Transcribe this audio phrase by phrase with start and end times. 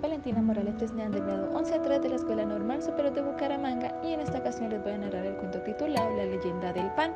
[0.00, 3.94] Valentina Morales Fresnean del grado 11 a 3 de la Escuela Normal Superior de Bucaramanga
[4.02, 7.12] y en esta ocasión les voy a narrar el cuento titulado La leyenda del pan.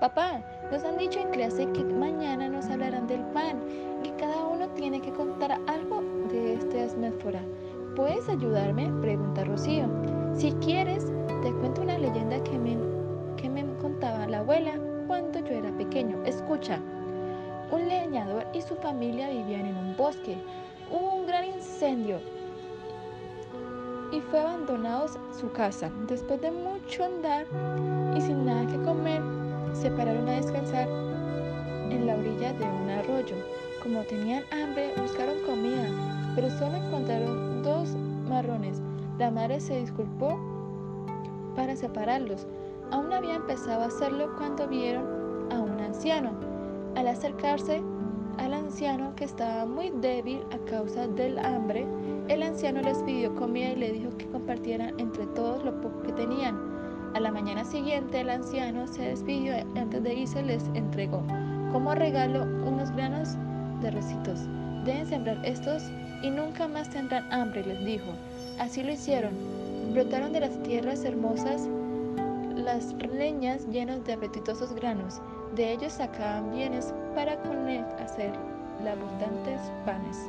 [0.00, 0.40] Papá,
[0.72, 3.58] nos han dicho en clase que mañana nos hablarán del pan
[4.02, 7.40] y cada uno tiene que contar algo de esta metáfora.
[7.94, 8.90] ¿Puedes ayudarme?
[9.00, 9.86] Pregunta Rocío.
[10.34, 11.06] Si quieres,
[11.42, 12.76] te cuento una leyenda que me,
[13.36, 16.22] que me contaba la abuela cuando yo era pequeño.
[16.24, 16.80] Escucha.
[17.70, 20.38] Un leñador y su familia vivían en un bosque.
[20.90, 22.18] Hubo un gran incendio
[24.10, 25.06] y fue abandonada
[25.38, 25.90] su casa.
[26.06, 27.46] Después de mucho andar
[28.16, 29.22] y sin nada que comer,
[29.74, 30.88] se pararon a descansar
[31.90, 33.36] en la orilla de un arroyo.
[33.82, 35.86] Como tenían hambre, buscaron comida,
[36.34, 37.90] pero solo encontraron dos
[38.28, 38.80] marrones.
[39.18, 40.38] La madre se disculpó
[41.54, 42.46] para separarlos.
[42.90, 46.30] Aún había empezado a hacerlo cuando vieron a un anciano
[46.96, 47.82] al acercarse
[48.38, 51.86] al anciano que estaba muy débil a causa del hambre,
[52.28, 56.12] el anciano les pidió comida y le dijo que compartieran entre todos lo poco que
[56.12, 56.56] tenían.
[57.14, 61.22] A la mañana siguiente el anciano se despidió y antes de irse les entregó
[61.72, 63.36] como regalo unos granos
[63.82, 64.40] de recitos.
[64.84, 65.82] Deben sembrar estos
[66.22, 68.12] y nunca más tendrán hambre, les dijo.
[68.58, 69.32] Así lo hicieron.
[69.92, 71.68] Brotaron de las tierras hermosas
[72.56, 75.20] las leñas llenas de apetitosos granos.
[75.54, 77.64] De ellos sacaban bienes para con
[78.18, 78.32] hacer
[78.90, 80.28] abundantes panes.